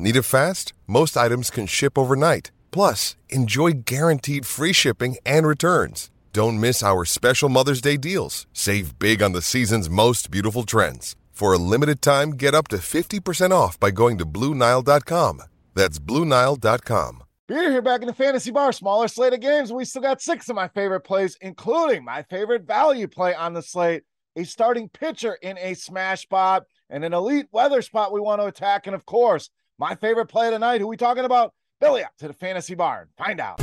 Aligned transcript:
Need 0.00 0.14
it 0.14 0.22
fast? 0.22 0.72
Most 0.86 1.16
items 1.16 1.50
can 1.50 1.66
ship 1.66 1.98
overnight. 1.98 2.52
Plus, 2.70 3.16
enjoy 3.28 3.72
guaranteed 3.84 4.46
free 4.46 4.72
shipping 4.72 5.16
and 5.26 5.46
returns. 5.46 6.08
Don't 6.32 6.60
miss 6.60 6.82
our 6.82 7.04
special 7.04 7.48
Mother's 7.48 7.80
Day 7.80 7.96
deals. 7.96 8.46
Save 8.52 9.00
big 9.00 9.22
on 9.22 9.32
the 9.32 9.42
season's 9.42 9.90
most 9.90 10.30
beautiful 10.30 10.62
trends. 10.62 11.16
For 11.32 11.52
a 11.52 11.58
limited 11.58 12.00
time, 12.00 12.30
get 12.30 12.54
up 12.54 12.68
to 12.68 12.76
50% 12.76 13.50
off 13.50 13.80
by 13.80 13.90
going 13.90 14.18
to 14.18 14.26
Bluenile.com. 14.26 15.42
That's 15.74 15.98
Bluenile.com. 15.98 17.22
Beer 17.48 17.70
here 17.70 17.82
back 17.82 18.02
in 18.02 18.06
the 18.06 18.12
fantasy 18.12 18.50
bar. 18.52 18.72
Smaller 18.72 19.08
slate 19.08 19.32
of 19.32 19.40
games. 19.40 19.72
We 19.72 19.84
still 19.84 20.02
got 20.02 20.20
six 20.20 20.48
of 20.48 20.54
my 20.54 20.68
favorite 20.68 21.00
plays, 21.00 21.36
including 21.40 22.04
my 22.04 22.22
favorite 22.24 22.66
value 22.66 23.08
play 23.08 23.34
on 23.34 23.54
the 23.54 23.62
slate 23.62 24.04
a 24.38 24.44
starting 24.44 24.88
pitcher 24.88 25.34
in 25.42 25.58
a 25.58 25.74
smash 25.74 26.22
spot 26.22 26.64
and 26.90 27.04
an 27.04 27.12
elite 27.12 27.48
weather 27.50 27.82
spot 27.82 28.12
we 28.12 28.20
want 28.20 28.40
to 28.40 28.46
attack. 28.46 28.86
And 28.86 28.94
of 28.94 29.04
course, 29.04 29.50
my 29.78 29.94
favorite 29.94 30.26
play 30.26 30.50
tonight. 30.50 30.80
Who 30.80 30.88
we 30.88 30.96
talking 30.96 31.24
about? 31.24 31.54
Billy 31.80 32.02
up 32.02 32.16
to 32.18 32.26
the 32.26 32.34
fantasy 32.34 32.74
barn. 32.74 33.08
Find 33.16 33.40
out. 33.40 33.62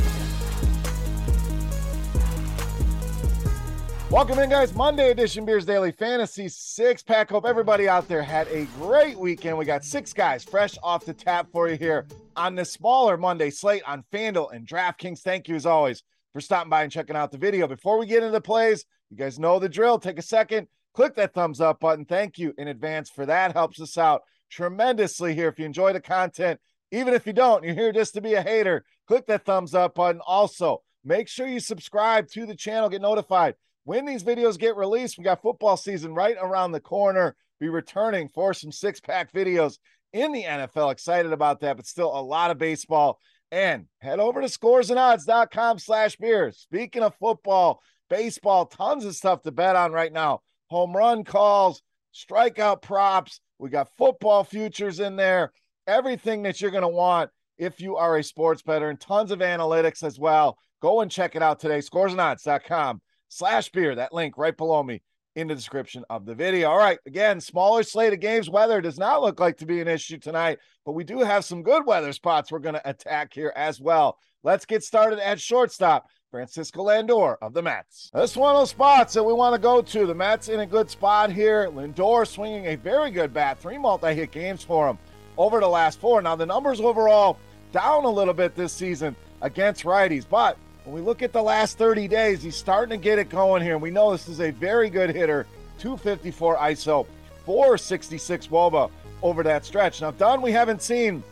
Welcome 4.08 4.38
in, 4.38 4.48
guys. 4.48 4.72
Monday 4.72 5.10
edition 5.10 5.44
Beers 5.44 5.66
Daily 5.66 5.90
Fantasy 5.90 6.48
six 6.48 7.02
pack. 7.02 7.28
Hope 7.28 7.44
everybody 7.44 7.88
out 7.88 8.06
there 8.08 8.22
had 8.22 8.46
a 8.48 8.64
great 8.78 9.18
weekend. 9.18 9.58
We 9.58 9.64
got 9.64 9.84
six 9.84 10.12
guys 10.12 10.44
fresh 10.44 10.78
off 10.82 11.04
the 11.04 11.12
tap 11.12 11.48
for 11.52 11.68
you 11.68 11.76
here 11.76 12.06
on 12.36 12.54
this 12.54 12.72
smaller 12.72 13.16
Monday 13.16 13.50
slate 13.50 13.82
on 13.84 14.04
FanDuel 14.12 14.52
and 14.54 14.66
DraftKings. 14.66 15.20
Thank 15.20 15.48
you, 15.48 15.56
as 15.56 15.66
always, 15.66 16.04
for 16.32 16.40
stopping 16.40 16.70
by 16.70 16.84
and 16.84 16.92
checking 16.92 17.16
out 17.16 17.32
the 17.32 17.38
video. 17.38 17.66
Before 17.66 17.98
we 17.98 18.06
get 18.06 18.22
into 18.22 18.30
the 18.30 18.40
plays, 18.40 18.84
you 19.10 19.16
guys 19.16 19.40
know 19.40 19.58
the 19.58 19.68
drill. 19.68 19.98
Take 19.98 20.20
a 20.20 20.22
second, 20.22 20.68
click 20.94 21.16
that 21.16 21.34
thumbs 21.34 21.60
up 21.60 21.80
button. 21.80 22.04
Thank 22.04 22.38
you 22.38 22.54
in 22.56 22.68
advance 22.68 23.10
for 23.10 23.26
that. 23.26 23.54
Helps 23.54 23.80
us 23.80 23.98
out 23.98 24.22
tremendously 24.50 25.34
here. 25.34 25.48
If 25.48 25.58
you 25.58 25.64
enjoy 25.64 25.92
the 25.92 26.00
content, 26.00 26.60
even 26.92 27.14
if 27.14 27.26
you 27.26 27.32
don't, 27.32 27.64
you're 27.64 27.74
here 27.74 27.92
just 27.92 28.14
to 28.14 28.20
be 28.20 28.34
a 28.34 28.42
hater, 28.42 28.84
click 29.06 29.26
that 29.26 29.44
thumbs 29.44 29.74
up 29.74 29.94
button. 29.94 30.20
Also, 30.26 30.82
make 31.04 31.28
sure 31.28 31.46
you 31.46 31.60
subscribe 31.60 32.28
to 32.30 32.46
the 32.46 32.54
channel, 32.54 32.88
get 32.88 33.02
notified 33.02 33.54
when 33.86 34.04
these 34.04 34.24
videos 34.24 34.58
get 34.58 34.76
released, 34.76 35.16
we 35.16 35.22
got 35.22 35.40
football 35.40 35.76
season 35.76 36.12
right 36.12 36.36
around 36.40 36.72
the 36.72 36.80
corner. 36.80 37.36
Be 37.60 37.68
returning 37.68 38.28
for 38.28 38.52
some 38.52 38.72
six 38.72 38.98
pack 38.98 39.32
videos 39.32 39.78
in 40.12 40.32
the 40.32 40.42
NFL. 40.42 40.90
Excited 40.90 41.32
about 41.32 41.60
that, 41.60 41.76
but 41.76 41.86
still 41.86 42.12
a 42.12 42.20
lot 42.20 42.50
of 42.50 42.58
baseball. 42.58 43.20
And 43.52 43.86
head 44.00 44.18
over 44.18 44.40
to 44.40 44.48
scoresandodds.com 44.48 45.78
slash 45.78 46.16
beer. 46.16 46.50
Speaking 46.50 47.04
of 47.04 47.14
football, 47.14 47.80
baseball, 48.10 48.66
tons 48.66 49.04
of 49.04 49.14
stuff 49.14 49.42
to 49.42 49.52
bet 49.52 49.76
on 49.76 49.92
right 49.92 50.12
now. 50.12 50.40
Home 50.68 50.94
run 50.94 51.22
calls, 51.22 51.80
strikeout 52.12 52.82
props. 52.82 53.40
We 53.58 53.70
got 53.70 53.94
football 53.96 54.44
futures 54.44 55.00
in 55.00 55.16
there. 55.16 55.52
Everything 55.86 56.42
that 56.42 56.60
you're 56.60 56.70
going 56.70 56.82
to 56.82 56.88
want 56.88 57.30
if 57.58 57.80
you 57.80 57.96
are 57.96 58.16
a 58.16 58.22
sports 58.22 58.62
bettor 58.62 58.90
and 58.90 59.00
tons 59.00 59.30
of 59.30 59.38
analytics 59.38 60.02
as 60.02 60.18
well. 60.18 60.58
Go 60.82 61.00
and 61.00 61.10
check 61.10 61.36
it 61.36 61.42
out 61.42 61.58
today. 61.58 61.78
Scoresandodds.com 61.78 63.00
slash 63.28 63.70
beer. 63.70 63.94
That 63.94 64.12
link 64.12 64.36
right 64.36 64.56
below 64.56 64.82
me 64.82 65.00
in 65.36 65.48
the 65.48 65.54
description 65.54 66.02
of 66.08 66.24
the 66.24 66.34
video. 66.34 66.70
All 66.70 66.78
right, 66.78 66.98
again, 67.06 67.40
smaller 67.40 67.82
slate 67.82 68.12
of 68.12 68.20
games. 68.20 68.48
Weather 68.48 68.80
does 68.80 68.98
not 68.98 69.22
look 69.22 69.38
like 69.38 69.58
to 69.58 69.66
be 69.66 69.80
an 69.80 69.88
issue 69.88 70.18
tonight, 70.18 70.58
but 70.84 70.92
we 70.92 71.04
do 71.04 71.20
have 71.20 71.44
some 71.44 71.62
good 71.62 71.86
weather 71.86 72.12
spots 72.12 72.50
we're 72.50 72.58
going 72.58 72.74
to 72.74 72.88
attack 72.88 73.34
here 73.34 73.52
as 73.54 73.78
well. 73.78 74.18
Let's 74.42 74.64
get 74.64 74.82
started 74.82 75.18
at 75.18 75.40
shortstop. 75.40 76.06
Francisco 76.30 76.84
Lindor 76.84 77.36
of 77.40 77.54
the 77.54 77.62
Mets. 77.62 78.10
This 78.12 78.36
one 78.36 78.54
of 78.54 78.60
those 78.60 78.70
spots 78.70 79.14
that 79.14 79.22
we 79.22 79.32
want 79.32 79.54
to 79.54 79.60
go 79.60 79.80
to. 79.80 80.06
The 80.06 80.14
Mets 80.14 80.48
in 80.48 80.60
a 80.60 80.66
good 80.66 80.90
spot 80.90 81.30
here. 81.30 81.70
Lindor 81.70 82.26
swinging 82.26 82.66
a 82.66 82.74
very 82.76 83.10
good 83.10 83.32
bat, 83.32 83.58
three 83.58 83.78
multi 83.78 84.12
hit 84.12 84.32
games 84.32 84.62
for 84.62 84.88
him 84.88 84.98
over 85.38 85.60
the 85.60 85.68
last 85.68 86.00
four. 86.00 86.20
Now, 86.20 86.36
the 86.36 86.46
numbers 86.46 86.80
overall 86.80 87.38
down 87.72 88.04
a 88.04 88.10
little 88.10 88.34
bit 88.34 88.54
this 88.54 88.72
season 88.72 89.14
against 89.42 89.84
righties, 89.84 90.24
but 90.28 90.56
when 90.84 90.94
we 90.94 91.00
look 91.00 91.22
at 91.22 91.32
the 91.32 91.42
last 91.42 91.78
30 91.78 92.08
days, 92.08 92.42
he's 92.42 92.56
starting 92.56 92.98
to 92.98 93.02
get 93.02 93.18
it 93.18 93.28
going 93.28 93.62
here. 93.62 93.74
And 93.74 93.82
we 93.82 93.90
know 93.90 94.12
this 94.12 94.28
is 94.28 94.40
a 94.40 94.50
very 94.50 94.90
good 94.90 95.10
hitter 95.10 95.46
254 95.78 96.56
ISO, 96.56 97.06
466 97.44 98.46
Woba 98.48 98.90
over 99.22 99.42
that 99.42 99.64
stretch. 99.64 100.00
Now, 100.00 100.10
Dunn, 100.10 100.42
we 100.42 100.52
haven't 100.52 100.82
seen 100.82 101.22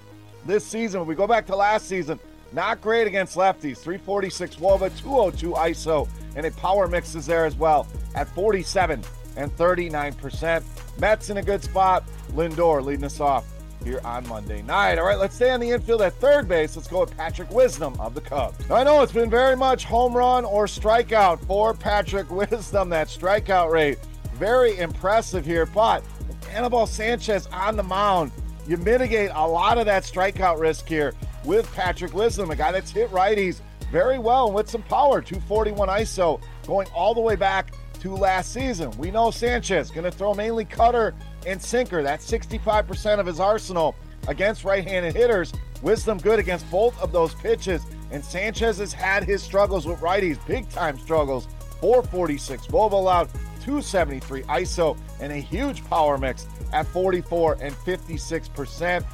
this 0.46 0.64
season. 0.64 1.00
When 1.00 1.08
we 1.08 1.14
go 1.14 1.26
back 1.26 1.46
to 1.46 1.56
last 1.56 1.88
season, 1.88 2.18
not 2.54 2.80
great 2.80 3.06
against 3.06 3.36
lefties. 3.36 3.78
346 3.78 4.56
Woba, 4.56 4.96
202 5.00 5.52
ISO, 5.52 6.08
and 6.36 6.46
a 6.46 6.50
power 6.52 6.86
mix 6.86 7.14
is 7.14 7.26
there 7.26 7.44
as 7.44 7.56
well 7.56 7.86
at 8.14 8.28
47 8.28 9.02
and 9.36 9.56
39%. 9.56 10.62
Mets 10.98 11.30
in 11.30 11.38
a 11.38 11.42
good 11.42 11.62
spot. 11.62 12.04
Lindor 12.32 12.84
leading 12.84 13.04
us 13.04 13.20
off 13.20 13.44
here 13.82 14.00
on 14.04 14.26
Monday 14.28 14.62
night. 14.62 14.98
All 14.98 15.04
right, 15.04 15.18
let's 15.18 15.34
stay 15.34 15.50
on 15.50 15.60
the 15.60 15.70
infield 15.70 16.02
at 16.02 16.14
third 16.14 16.48
base. 16.48 16.76
Let's 16.76 16.88
go 16.88 17.00
with 17.00 17.16
Patrick 17.16 17.50
Wisdom 17.50 17.98
of 18.00 18.14
the 18.14 18.20
Cubs. 18.20 18.70
I 18.70 18.84
know 18.84 19.02
it's 19.02 19.12
been 19.12 19.30
very 19.30 19.56
much 19.56 19.84
home 19.84 20.16
run 20.16 20.44
or 20.44 20.66
strikeout 20.66 21.44
for 21.46 21.74
Patrick 21.74 22.30
Wisdom. 22.30 22.88
That 22.88 23.08
strikeout 23.08 23.70
rate, 23.70 23.98
very 24.34 24.78
impressive 24.78 25.44
here. 25.44 25.66
But 25.66 26.02
Anibal 26.50 26.86
Sanchez 26.86 27.46
on 27.48 27.76
the 27.76 27.82
mound, 27.82 28.32
you 28.66 28.76
mitigate 28.78 29.30
a 29.34 29.46
lot 29.46 29.76
of 29.76 29.86
that 29.86 30.04
strikeout 30.04 30.58
risk 30.58 30.88
here 30.88 31.12
with 31.44 31.72
Patrick 31.74 32.14
Wisdom, 32.14 32.50
a 32.50 32.56
guy 32.56 32.72
that's 32.72 32.90
hit 32.90 33.10
righties 33.10 33.60
very 33.90 34.18
well 34.18 34.50
with 34.50 34.68
some 34.68 34.82
power. 34.82 35.20
241 35.20 35.88
ISO 35.88 36.40
going 36.66 36.88
all 36.94 37.14
the 37.14 37.20
way 37.20 37.36
back 37.36 37.74
to 38.00 38.14
last 38.14 38.52
season. 38.52 38.90
We 38.98 39.10
know 39.10 39.30
Sanchez 39.30 39.90
going 39.90 40.04
to 40.04 40.10
throw 40.10 40.34
mainly 40.34 40.64
cutter 40.64 41.14
and 41.46 41.60
sinker. 41.60 42.02
That's 42.02 42.30
65% 42.30 43.18
of 43.18 43.26
his 43.26 43.40
arsenal 43.40 43.94
against 44.28 44.64
right 44.64 44.86
handed 44.86 45.14
hitters. 45.14 45.52
Wisdom 45.82 46.18
good 46.18 46.38
against 46.38 46.70
both 46.70 47.00
of 47.00 47.12
those 47.12 47.34
pitches. 47.34 47.82
And 48.10 48.24
Sanchez 48.24 48.78
has 48.78 48.92
had 48.92 49.24
his 49.24 49.42
struggles 49.42 49.86
with 49.86 50.00
righties, 50.00 50.44
big 50.46 50.68
time 50.70 50.98
struggles. 50.98 51.46
446. 51.80 52.66
Woba 52.68 52.92
allowed 52.92 53.28
273 53.62 54.42
ISO 54.42 54.96
and 55.20 55.32
a 55.32 55.36
huge 55.36 55.84
power 55.84 56.18
mix 56.18 56.46
at 56.72 56.86
44 56.88 57.58
and 57.60 57.74
56%. 57.74 59.04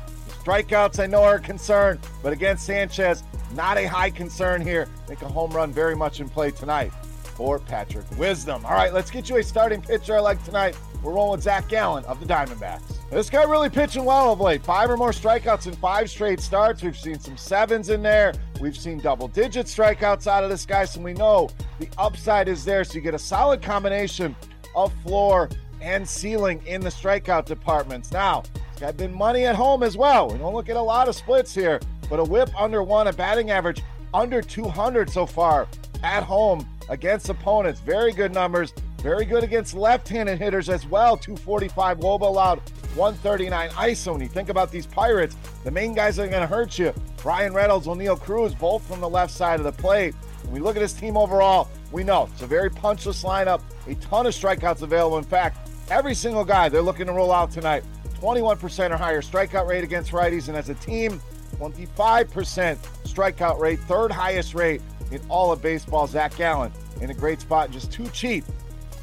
Strikeouts, 0.43 1.03
I 1.03 1.07
know, 1.07 1.23
are 1.23 1.37
a 1.37 1.41
concern, 1.41 2.01
but 2.23 2.33
against 2.33 2.65
Sanchez, 2.65 3.23
not 3.55 3.77
a 3.77 3.87
high 3.87 4.11
concern 4.11 4.63
here. 4.63 4.89
Make 5.09 5.23
a 5.23 5.29
home 5.29 5.51
run 5.51 5.73
very 5.73 5.95
much 5.95 6.21
in 6.21 6.29
play 6.29 6.51
tonight 6.51 6.93
for 7.23 7.59
Patrick 7.59 8.07
Wisdom. 8.19 8.65
All 8.65 8.73
right, 8.73 8.93
let's 8.93 9.11
get 9.11 9.29
you 9.29 9.37
a 9.37 9.43
starting 9.43 9.83
pitcher 9.83 10.17
I 10.17 10.21
like 10.21 10.43
tonight. 10.45 10.77
We're 11.03 11.13
rolling 11.13 11.33
with 11.33 11.43
Zach 11.43 11.69
Gallen 11.69 12.05
of 12.05 12.21
the 12.21 12.27
Diamondbacks. 12.27 12.99
This 13.11 13.29
guy 13.29 13.43
really 13.45 13.71
pitching 13.71 14.05
well 14.05 14.33
of 14.33 14.41
late. 14.41 14.63
Five 14.63 14.91
or 14.91 14.97
more 14.97 15.11
strikeouts 15.11 15.67
in 15.67 15.75
five 15.75 16.09
straight 16.09 16.41
starts. 16.41 16.83
We've 16.83 16.97
seen 16.97 17.19
some 17.19 17.37
sevens 17.37 17.89
in 17.89 18.03
there, 18.03 18.33
We've 18.61 18.77
seen 18.77 18.99
double 18.99 19.27
digit 19.27 19.67
strikeouts 19.67 20.27
out 20.27 20.45
of 20.45 20.51
this 20.51 20.67
guy, 20.67 20.85
so 20.85 21.01
we 21.01 21.15
know 21.15 21.49
the 21.79 21.89
upside 21.97 22.47
is 22.47 22.63
there. 22.63 22.85
So 22.85 22.95
you 22.95 23.01
get 23.01 23.15
a 23.15 23.19
solid 23.19 23.63
combination 23.63 24.37
of 24.77 24.93
floor 25.03 25.49
and 25.81 26.07
ceiling 26.07 26.63
in 26.67 26.83
the 26.83 26.91
strikeout 26.91 27.47
departments. 27.47 28.13
Now, 28.13 28.43
got 28.81 28.97
been 28.97 29.15
money 29.15 29.45
at 29.45 29.55
home 29.55 29.83
as 29.83 29.97
well. 29.97 30.31
We 30.31 30.39
don't 30.39 30.55
look 30.55 30.71
at 30.71 30.77
a 30.77 30.83
lot 30.83 31.07
of 31.07 31.15
splits 31.15 31.55
here, 31.55 31.79
but 32.09 32.19
a 32.19 32.25
whip 32.25 32.51
under 32.59 32.83
one, 32.83 33.09
a 33.09 33.13
batting 33.13 33.51
average 33.51 33.83
under 34.15 34.41
200 34.41 35.11
so 35.11 35.27
far 35.27 35.69
at 36.03 36.23
home 36.23 36.67
against 36.89 37.29
opponents. 37.29 37.81
Very 37.81 38.13
good 38.13 38.33
numbers. 38.33 38.73
Very 39.03 39.25
good 39.25 39.45
against 39.45 39.75
left-handed 39.75 40.39
hitters 40.39 40.69
as 40.69 40.87
well. 40.87 41.17
245 41.17 41.99
Woba 41.99 42.23
allowed, 42.23 42.59
139 42.95 43.71
ISO. 43.71 44.13
When 44.13 44.21
you 44.23 44.29
think 44.29 44.49
about 44.49 44.71
these 44.71 44.87
Pirates, 44.87 45.37
the 45.63 45.71
main 45.71 45.95
guys 45.95 46.17
that 46.17 46.25
are 46.25 46.29
going 46.29 46.41
to 46.43 46.47
hurt 46.47 46.79
you, 46.79 46.93
Bryan 47.19 47.53
Reynolds, 47.53 47.87
Oneil 47.87 48.19
Cruz, 48.19 48.55
both 48.55 48.87
from 48.87 49.01
the 49.01 49.09
left 49.09 49.33
side 49.33 49.61
of 49.61 49.65
the 49.65 49.73
plate. 49.73 50.15
When 50.43 50.53
we 50.53 50.61
look 50.61 50.77
at 50.77 50.81
this 50.81 50.93
team 50.95 51.17
overall, 51.17 51.69
we 51.93 52.03
know 52.03 52.29
it's 52.33 52.43
a 52.43 52.47
very 52.47 52.71
punchless 52.71 53.25
lineup, 53.25 53.63
a 53.87 53.95
ton 53.97 54.27
of 54.27 54.35
strikeouts 54.35 54.83
available. 54.83 55.19
In 55.19 55.25
fact, 55.25 55.71
every 55.91 56.15
single 56.15 56.45
guy 56.45 56.69
they're 56.69 56.83
looking 56.83 57.07
to 57.07 57.13
roll 57.13 57.33
out 57.33 57.51
tonight, 57.51 57.85
21% 58.21 58.91
or 58.91 58.97
higher 58.97 59.23
strikeout 59.23 59.67
rate 59.67 59.85
against 59.85 60.13
righties, 60.13 60.49
and 60.49 60.57
as 60.57 60.69
a 60.69 60.75
team, 60.75 61.21
25% 61.57 62.77
strikeout 63.05 63.59
rate, 63.59 63.81
third 63.81 64.13
highest 64.13 64.55
rate 64.55 64.83
in 65.11 65.21
all 65.29 65.53
of 65.53 65.61
baseball. 65.61 66.07
Zach 66.07 66.37
Gallen 66.37 66.73
in 67.01 67.11
a 67.11 67.15
great 67.15 67.41
spot 67.41 67.71
just 67.71 67.93
too 67.93 68.07
cheap 68.09 68.45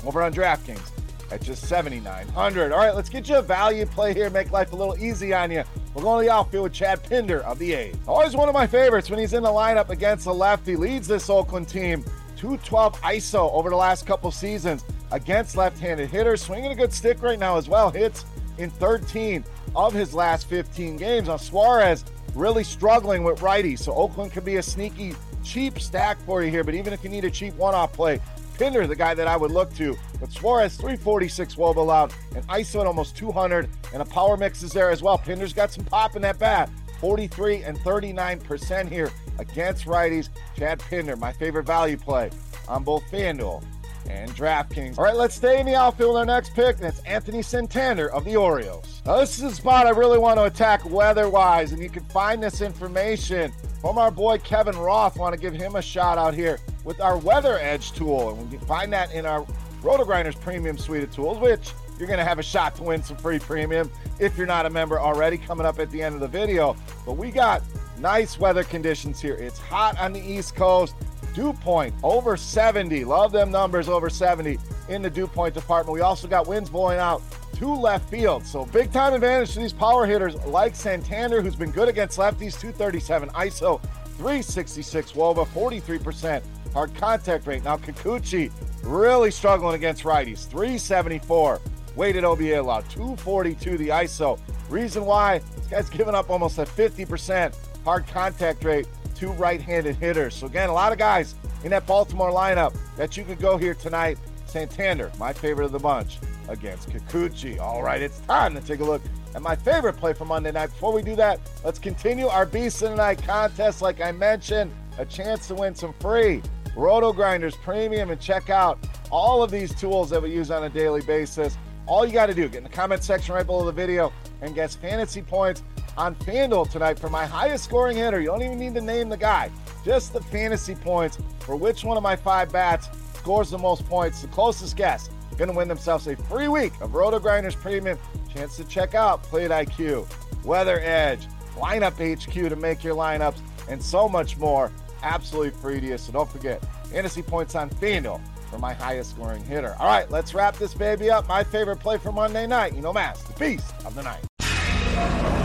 over 0.05 0.21
on 0.21 0.33
DraftKings 0.33 0.91
at 1.31 1.41
just 1.41 1.67
7,900. 1.67 2.71
All 2.71 2.77
right, 2.77 2.95
let's 2.95 3.09
get 3.09 3.27
you 3.27 3.37
a 3.37 3.41
value 3.41 3.85
play 3.85 4.13
here, 4.13 4.29
make 4.29 4.51
life 4.51 4.71
a 4.71 4.75
little 4.75 4.97
easy 4.97 5.33
on 5.33 5.51
you. 5.51 5.63
We're 5.93 6.03
going 6.03 6.23
to 6.23 6.29
the 6.29 6.33
outfield 6.33 6.63
with 6.63 6.73
Chad 6.73 7.03
Pinder 7.03 7.43
of 7.43 7.59
the 7.59 7.73
A's. 7.73 7.95
Always 8.07 8.35
one 8.35 8.47
of 8.47 8.53
my 8.53 8.67
favorites 8.67 9.09
when 9.09 9.19
he's 9.19 9.33
in 9.33 9.43
the 9.43 9.49
lineup 9.49 9.89
against 9.89 10.25
the 10.25 10.33
lefty. 10.33 10.75
Leads 10.75 11.07
this 11.07 11.29
Oakland 11.29 11.67
team 11.67 12.03
212 12.37 13.01
ISO 13.01 13.51
over 13.51 13.69
the 13.69 13.75
last 13.75 14.05
couple 14.05 14.31
seasons 14.31 14.85
against 15.11 15.57
left-handed 15.57 16.09
hitters. 16.09 16.41
Swinging 16.41 16.71
a 16.71 16.75
good 16.75 16.93
stick 16.93 17.21
right 17.21 17.39
now 17.39 17.57
as 17.57 17.67
well. 17.67 17.89
Hits 17.89 18.25
in 18.57 18.69
13 18.69 19.43
of 19.75 19.93
his 19.93 20.13
last 20.13 20.47
15 20.47 20.97
games. 20.97 21.27
Now 21.27 21.37
Suarez 21.37 22.05
really 22.35 22.63
struggling 22.63 23.23
with 23.23 23.39
righties, 23.39 23.79
so 23.79 23.93
Oakland 23.93 24.31
could 24.31 24.45
be 24.45 24.57
a 24.57 24.63
sneaky 24.63 25.15
cheap 25.43 25.79
stack 25.79 26.19
for 26.21 26.43
you 26.43 26.51
here. 26.51 26.63
But 26.63 26.75
even 26.75 26.93
if 26.93 27.03
you 27.03 27.09
need 27.09 27.25
a 27.25 27.31
cheap 27.31 27.55
one-off 27.55 27.93
play, 27.93 28.19
Pinder, 28.57 28.87
the 28.87 28.95
guy 28.95 29.13
that 29.13 29.27
I 29.27 29.37
would 29.37 29.51
look 29.51 29.73
to. 29.75 29.95
But 30.19 30.31
Suarez, 30.31 30.75
346 30.77 31.55
Woba 31.55 31.77
allowed, 31.77 32.13
and 32.35 32.45
ISO 32.47 32.81
at 32.81 32.87
almost 32.87 33.15
200, 33.15 33.69
and 33.93 34.01
a 34.01 34.05
power 34.05 34.35
mix 34.35 34.63
is 34.63 34.71
there 34.71 34.89
as 34.89 35.03
well. 35.03 35.17
Pinder's 35.17 35.53
got 35.53 35.71
some 35.71 35.85
pop 35.85 36.15
in 36.15 36.21
that 36.23 36.39
bat. 36.39 36.69
43 36.99 37.61
and 37.61 37.77
39% 37.81 38.89
here 38.89 39.11
against 39.37 39.85
righties. 39.85 40.29
Chad 40.57 40.79
Pinder, 40.79 41.15
my 41.15 41.31
favorite 41.31 41.65
value 41.65 41.97
play 41.97 42.31
on 42.67 42.83
both 42.83 43.03
FanDuel 43.11 43.63
and 44.09 44.31
DraftKings. 44.31 44.97
All 44.97 45.03
right, 45.03 45.15
let's 45.15 45.35
stay 45.35 45.59
in 45.59 45.65
the 45.65 45.75
outfield 45.75 46.13
with 46.13 46.19
our 46.19 46.25
next 46.25 46.53
pick. 46.53 46.77
and 46.77 46.85
it's 46.85 46.99
Anthony 46.99 47.41
Santander 47.41 48.11
of 48.11 48.25
the 48.25 48.35
Orioles. 48.35 49.01
Now, 49.05 49.17
this 49.17 49.37
is 49.37 49.43
a 49.43 49.55
spot 49.55 49.87
I 49.87 49.91
really 49.91 50.17
want 50.17 50.37
to 50.37 50.45
attack 50.45 50.83
weather 50.89 51.29
wise, 51.29 51.71
and 51.71 51.81
you 51.81 51.89
can 51.89 52.03
find 52.05 52.41
this 52.41 52.61
information 52.61 53.51
from 53.81 53.97
our 53.97 54.11
boy 54.11 54.37
Kevin 54.39 54.77
Roth. 54.77 55.17
Want 55.17 55.33
to 55.33 55.39
give 55.39 55.53
him 55.53 55.75
a 55.75 55.81
shout 55.81 56.17
out 56.17 56.33
here 56.33 56.59
with 56.83 56.99
our 57.01 57.17
Weather 57.17 57.57
Edge 57.59 57.91
tool. 57.91 58.29
And 58.29 58.49
we 58.49 58.57
can 58.57 58.65
find 58.65 58.91
that 58.93 59.13
in 59.13 59.25
our 59.25 59.45
RotoGrinders 59.81 60.39
premium 60.41 60.77
suite 60.77 61.03
of 61.03 61.13
tools, 61.13 61.37
which 61.39 61.71
you're 61.97 62.07
going 62.07 62.19
to 62.19 62.25
have 62.25 62.39
a 62.39 62.43
shot 62.43 62.75
to 62.75 62.83
win 62.83 63.03
some 63.03 63.17
free 63.17 63.39
premium 63.39 63.91
if 64.19 64.37
you're 64.37 64.47
not 64.47 64.65
a 64.65 64.69
member 64.69 64.99
already 64.99 65.37
coming 65.37 65.65
up 65.65 65.79
at 65.79 65.89
the 65.91 66.01
end 66.01 66.15
of 66.15 66.21
the 66.21 66.27
video. 66.27 66.75
But 67.05 67.13
we 67.13 67.31
got 67.31 67.61
nice 67.99 68.39
weather 68.39 68.63
conditions 68.63 69.19
here. 69.19 69.35
It's 69.35 69.59
hot 69.59 69.97
on 69.99 70.13
the 70.13 70.19
East 70.19 70.55
Coast. 70.55 70.95
Dew 71.33 71.53
point 71.53 71.93
over 72.03 72.35
70. 72.35 73.05
Love 73.05 73.31
them 73.31 73.51
numbers 73.51 73.89
over 73.89 74.09
70 74.09 74.57
in 74.89 75.01
the 75.01 75.09
dew 75.09 75.27
point 75.27 75.53
department. 75.53 75.93
We 75.93 76.01
also 76.01 76.27
got 76.27 76.47
winds 76.47 76.69
blowing 76.69 76.99
out 76.99 77.21
to 77.55 77.73
left 77.73 78.09
field. 78.09 78.45
So 78.45 78.65
big 78.65 78.91
time 78.91 79.13
advantage 79.13 79.53
to 79.53 79.59
these 79.59 79.73
power 79.73 80.05
hitters 80.05 80.35
like 80.45 80.75
Santander, 80.75 81.41
who's 81.41 81.55
been 81.55 81.71
good 81.71 81.89
against 81.89 82.17
lefties, 82.17 82.59
237 82.59 83.29
ISO, 83.29 83.81
366 84.17 85.11
WOBA, 85.11 85.45
43% 85.47 86.43
hard 86.73 86.93
contact 86.95 87.47
rate. 87.47 87.63
Now 87.63 87.77
Kikuchi 87.77 88.51
really 88.83 89.31
struggling 89.31 89.75
against 89.75 90.03
righties, 90.03 90.47
374 90.47 91.59
weighted 91.95 92.23
OBA 92.23 92.61
allowed, 92.61 92.87
242 92.89 93.77
the 93.77 93.89
ISO. 93.89 94.39
Reason 94.69 95.05
why 95.05 95.39
this 95.55 95.67
guy's 95.67 95.89
giving 95.89 96.13
up 96.13 96.29
almost 96.29 96.57
a 96.59 96.63
50% 96.63 97.55
hard 97.87 98.05
contact 98.07 98.65
rate 98.65 98.85
to 99.15 99.29
right-handed 99.29 99.95
hitters. 99.95 100.35
So 100.35 100.47
again, 100.47 100.67
a 100.67 100.73
lot 100.73 100.91
of 100.91 100.97
guys 100.97 101.35
in 101.63 101.69
that 101.69 101.87
Baltimore 101.87 102.31
lineup 102.31 102.75
that 102.97 103.15
you 103.15 103.23
could 103.23 103.39
go 103.39 103.55
here 103.55 103.73
tonight. 103.73 104.17
Santander, 104.45 105.09
my 105.17 105.31
favorite 105.31 105.63
of 105.63 105.71
the 105.71 105.79
bunch, 105.79 106.17
against 106.49 106.89
Kikuchi. 106.89 107.61
All 107.61 107.81
right, 107.81 108.01
it's 108.01 108.19
time 108.19 108.53
to 108.55 108.59
take 108.59 108.81
a 108.81 108.83
look 108.83 109.01
at 109.33 109.41
my 109.41 109.55
favorite 109.55 109.93
play 109.93 110.11
for 110.11 110.25
Monday 110.25 110.51
night. 110.51 110.67
Before 110.67 110.91
we 110.91 111.01
do 111.01 111.15
that, 111.15 111.39
let's 111.63 111.79
continue 111.79 112.27
our 112.27 112.45
Beast 112.45 112.81
the 112.81 112.93
Night 112.93 113.23
contest. 113.23 113.81
Like 113.81 114.01
I 114.01 114.11
mentioned, 114.11 114.69
a 114.97 115.05
chance 115.05 115.47
to 115.47 115.55
win 115.55 115.73
some 115.73 115.93
free 116.01 116.41
RotoGrinders 116.75 117.55
Premium 117.61 118.11
and 118.11 118.19
check 118.19 118.49
out 118.49 118.85
all 119.11 119.41
of 119.41 119.49
these 119.49 119.73
tools 119.73 120.09
that 120.09 120.21
we 120.21 120.29
use 120.29 120.51
on 120.51 120.65
a 120.65 120.69
daily 120.69 121.03
basis. 121.03 121.57
All 121.85 122.05
you 122.05 122.11
got 122.11 122.25
to 122.25 122.33
do, 122.33 122.49
get 122.49 122.57
in 122.57 122.63
the 122.65 122.69
comment 122.69 123.01
section 123.01 123.33
right 123.33 123.45
below 123.45 123.63
the 123.63 123.71
video 123.71 124.11
and 124.41 124.53
guess 124.53 124.75
fantasy 124.75 125.21
points 125.21 125.63
on 125.97 126.15
FanDuel 126.15 126.69
tonight 126.69 126.99
for 126.99 127.09
my 127.09 127.25
highest 127.25 127.63
scoring 127.63 127.97
hitter. 127.97 128.21
You 128.21 128.27
don't 128.27 128.43
even 128.43 128.59
need 128.59 128.75
to 128.75 128.81
name 128.81 129.09
the 129.09 129.17
guy, 129.17 129.51
just 129.83 130.13
the 130.13 130.21
fantasy 130.21 130.75
points 130.75 131.17
for 131.39 131.55
which 131.55 131.83
one 131.83 131.97
of 131.97 132.03
my 132.03 132.15
five 132.15 132.51
bats 132.51 132.89
scores 133.15 133.49
the 133.49 133.57
most 133.57 133.85
points. 133.85 134.21
The 134.21 134.27
closest 134.27 134.75
guess 134.75 135.09
going 135.37 135.49
to 135.49 135.55
win 135.55 135.67
themselves 135.67 136.07
a 136.07 136.15
free 136.15 136.47
week 136.47 136.73
of 136.81 136.91
RotoGrinders 136.91 137.55
Premium. 137.55 137.97
Chance 138.33 138.57
to 138.57 138.63
check 138.65 138.95
out 138.95 139.23
Plate 139.23 139.51
IQ, 139.51 140.07
Weather 140.43 140.79
Edge, 140.81 141.27
Lineup 141.55 141.93
HQ 141.93 142.33
to 142.33 142.55
make 142.55 142.83
your 142.83 142.95
lineups, 142.95 143.39
and 143.69 143.81
so 143.81 144.09
much 144.09 144.37
more. 144.37 144.71
Absolutely 145.03 145.51
free 145.51 145.79
to 145.79 145.87
you. 145.87 145.97
So 145.97 146.11
don't 146.11 146.29
forget, 146.29 146.63
fantasy 146.85 147.21
points 147.21 147.55
on 147.55 147.69
FanDuel 147.69 148.19
for 148.49 148.57
my 148.57 148.73
highest 148.73 149.11
scoring 149.11 149.43
hitter. 149.45 149.75
All 149.79 149.87
right, 149.87 150.09
let's 150.09 150.33
wrap 150.33 150.57
this 150.57 150.73
baby 150.73 151.09
up. 151.09 151.27
My 151.27 151.43
favorite 151.43 151.79
play 151.79 151.97
for 151.97 152.11
Monday 152.11 152.47
night. 152.47 152.73
You 152.73 152.81
know, 152.81 152.93
Mass, 152.93 153.21
the 153.23 153.37
beast 153.37 153.73
of 153.85 153.93
the 153.93 154.03
night. 154.03 155.36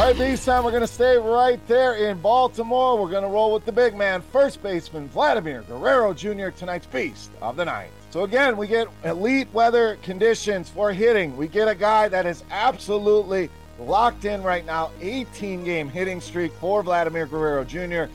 All 0.00 0.06
right, 0.06 0.16
Beast 0.16 0.46
time. 0.46 0.64
We're 0.64 0.70
going 0.70 0.80
to 0.80 0.86
stay 0.86 1.18
right 1.18 1.60
there 1.66 1.94
in 1.96 2.22
Baltimore. 2.22 2.98
We're 2.98 3.10
going 3.10 3.22
to 3.22 3.28
roll 3.28 3.52
with 3.52 3.66
the 3.66 3.72
big 3.72 3.94
man, 3.94 4.22
first 4.22 4.62
baseman 4.62 5.08
Vladimir 5.10 5.60
Guerrero 5.68 6.14
Jr., 6.14 6.48
tonight's 6.48 6.86
Beast 6.86 7.30
of 7.42 7.56
the 7.56 7.66
Night. 7.66 7.90
So, 8.08 8.24
again, 8.24 8.56
we 8.56 8.66
get 8.66 8.88
elite 9.04 9.48
weather 9.52 9.98
conditions 10.02 10.70
for 10.70 10.90
hitting. 10.90 11.36
We 11.36 11.48
get 11.48 11.68
a 11.68 11.74
guy 11.74 12.08
that 12.08 12.24
is 12.24 12.44
absolutely 12.50 13.50
locked 13.78 14.24
in 14.24 14.42
right 14.42 14.64
now 14.64 14.90
18 15.02 15.64
game 15.64 15.90
hitting 15.90 16.22
streak 16.22 16.52
for 16.52 16.82
Vladimir 16.82 17.26
Guerrero 17.26 17.62
Jr. 17.62 18.10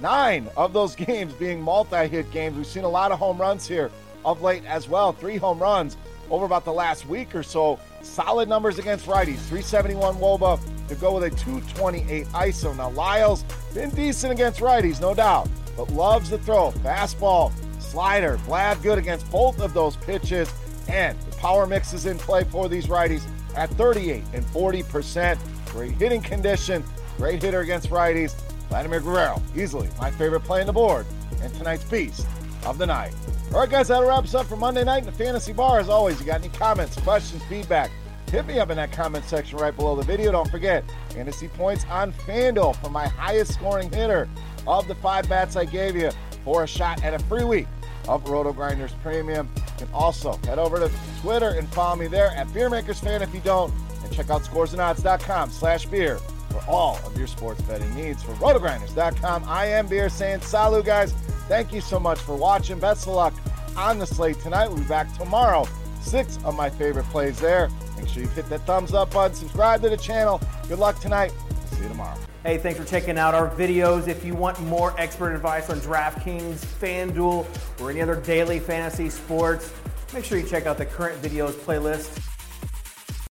Nine 0.00 0.48
of 0.56 0.72
those 0.72 0.96
games 0.96 1.34
being 1.34 1.60
multi 1.60 2.08
hit 2.08 2.30
games. 2.30 2.56
We've 2.56 2.66
seen 2.66 2.84
a 2.84 2.88
lot 2.88 3.12
of 3.12 3.18
home 3.18 3.38
runs 3.38 3.68
here 3.68 3.90
of 4.24 4.40
late 4.40 4.64
as 4.64 4.88
well. 4.88 5.12
Three 5.12 5.36
home 5.36 5.58
runs 5.58 5.98
over 6.30 6.46
about 6.46 6.64
the 6.64 6.72
last 6.72 7.06
week 7.06 7.34
or 7.34 7.42
so. 7.42 7.78
Solid 8.00 8.48
numbers 8.48 8.78
against 8.78 9.04
righties 9.04 9.36
371 9.48 10.14
Woba 10.14 10.58
to 10.88 10.94
go 10.94 11.14
with 11.14 11.24
a 11.24 11.30
228 11.30 12.26
ISO. 12.28 12.76
Now, 12.76 12.90
Lyles 12.90 13.44
been 13.74 13.90
decent 13.90 14.32
against 14.32 14.60
righties, 14.60 15.00
no 15.00 15.14
doubt, 15.14 15.48
but 15.76 15.90
loves 15.90 16.30
to 16.30 16.38
throw. 16.38 16.70
Fastball, 16.72 17.52
slider. 17.80 18.38
Vlad 18.46 18.82
good 18.82 18.98
against 18.98 19.30
both 19.30 19.60
of 19.60 19.74
those 19.74 19.96
pitches. 19.96 20.52
And 20.88 21.18
the 21.20 21.36
power 21.36 21.66
mix 21.66 21.92
is 21.92 22.06
in 22.06 22.18
play 22.18 22.44
for 22.44 22.68
these 22.68 22.86
righties 22.86 23.22
at 23.56 23.70
38 23.70 24.22
and 24.32 24.44
40%. 24.46 25.38
Great 25.66 25.92
hitting 25.92 26.22
condition, 26.22 26.84
great 27.16 27.42
hitter 27.42 27.60
against 27.60 27.90
righties. 27.90 28.34
Vladimir 28.68 29.00
Guerrero, 29.00 29.42
easily 29.56 29.88
my 29.98 30.10
favorite 30.10 30.40
play 30.40 30.60
on 30.60 30.66
the 30.66 30.72
board, 30.72 31.06
and 31.42 31.54
tonight's 31.54 31.84
beast 31.84 32.26
of 32.64 32.78
the 32.78 32.86
night. 32.86 33.14
All 33.52 33.60
right, 33.60 33.70
guys, 33.70 33.88
that 33.88 34.02
wraps 34.02 34.34
up 34.34 34.46
for 34.46 34.56
Monday 34.56 34.84
night 34.84 34.98
in 34.98 35.06
the 35.06 35.12
Fantasy 35.12 35.52
Bar. 35.52 35.78
As 35.78 35.88
always, 35.88 36.18
you 36.20 36.26
got 36.26 36.40
any 36.40 36.48
comments, 36.50 36.96
questions, 37.00 37.42
feedback? 37.44 37.90
Hit 38.30 38.46
me 38.46 38.58
up 38.58 38.70
in 38.70 38.76
that 38.76 38.92
comment 38.92 39.24
section 39.24 39.58
right 39.58 39.74
below 39.74 39.94
the 39.94 40.02
video. 40.02 40.32
Don't 40.32 40.50
forget, 40.50 40.84
fantasy 41.10 41.48
points 41.48 41.84
on 41.88 42.12
FanDuel 42.12 42.76
for 42.76 42.90
my 42.90 43.06
highest 43.06 43.54
scoring 43.54 43.90
hitter 43.90 44.28
of 44.66 44.88
the 44.88 44.94
five 44.96 45.28
bats 45.28 45.56
I 45.56 45.64
gave 45.64 45.94
you 45.94 46.10
for 46.44 46.64
a 46.64 46.66
shot 46.66 47.02
at 47.04 47.14
a 47.14 47.18
free 47.20 47.44
week 47.44 47.66
of 48.08 48.24
RotoGrinders 48.24 48.92
Premium. 49.02 49.48
You 49.56 49.86
can 49.86 49.88
also 49.94 50.36
head 50.44 50.58
over 50.58 50.78
to 50.78 50.90
Twitter 51.20 51.50
and 51.50 51.68
follow 51.68 51.96
me 51.96 52.08
there 52.08 52.30
at 52.30 52.48
BeerMakersFan 52.48 53.20
if 53.20 53.32
you 53.34 53.40
don't, 53.40 53.72
and 54.02 54.12
check 54.12 54.30
out 54.30 54.42
scoresandodds.com 54.42 55.50
slash 55.50 55.86
beer 55.86 56.18
for 56.50 56.62
all 56.68 56.98
of 57.04 57.16
your 57.16 57.26
sports 57.26 57.60
betting 57.62 57.94
needs. 57.94 58.22
For 58.22 58.32
rotogrinders.com, 58.34 59.44
I 59.46 59.66
am 59.66 59.86
Beer 59.86 60.08
saying 60.08 60.40
salut, 60.40 60.84
guys. 60.84 61.12
Thank 61.48 61.72
you 61.72 61.80
so 61.80 62.00
much 62.00 62.18
for 62.18 62.34
watching. 62.34 62.78
Best 62.78 63.06
of 63.06 63.14
luck 63.14 63.34
on 63.76 63.98
the 63.98 64.06
slate 64.06 64.40
tonight. 64.40 64.68
We'll 64.68 64.78
be 64.78 64.84
back 64.84 65.12
tomorrow. 65.16 65.66
Six 66.06 66.38
of 66.44 66.54
my 66.54 66.70
favorite 66.70 67.04
plays 67.06 67.40
there. 67.40 67.68
Make 67.96 68.06
sure 68.06 68.22
you 68.22 68.28
hit 68.28 68.48
that 68.48 68.60
thumbs 68.60 68.94
up 68.94 69.12
button, 69.12 69.36
subscribe 69.36 69.82
to 69.82 69.88
the 69.88 69.96
channel. 69.96 70.40
Good 70.68 70.78
luck 70.78 71.00
tonight. 71.00 71.32
See 71.72 71.82
you 71.82 71.88
tomorrow. 71.88 72.16
Hey, 72.44 72.58
thanks 72.58 72.78
for 72.78 72.86
checking 72.86 73.18
out 73.18 73.34
our 73.34 73.50
videos. 73.50 74.06
If 74.06 74.24
you 74.24 74.36
want 74.36 74.60
more 74.60 74.94
expert 75.00 75.34
advice 75.34 75.68
on 75.68 75.80
DraftKings, 75.80 76.64
FanDuel, 76.78 77.44
or 77.80 77.90
any 77.90 78.00
other 78.02 78.20
daily 78.20 78.60
fantasy 78.60 79.10
sports, 79.10 79.72
make 80.14 80.24
sure 80.24 80.38
you 80.38 80.46
check 80.46 80.64
out 80.64 80.78
the 80.78 80.86
current 80.86 81.20
videos 81.20 81.54
playlist 81.54 82.25